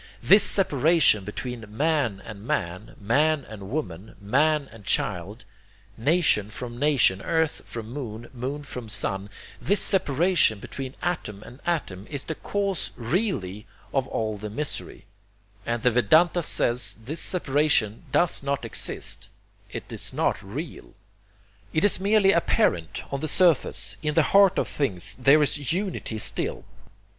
[0.23, 5.45] ...This separation between man and man, man and woman, man and child,
[5.95, 9.29] nation from nation, earth from moon, moon from sun,
[9.61, 15.05] this separation between atom and atom is the cause really of all the misery,
[15.67, 19.29] and the Vedanta says this separation does not exist,
[19.69, 20.95] it is not real.
[21.73, 23.97] It is merely apparent, on the surface.
[24.01, 26.65] In the heart of things there is Unity still.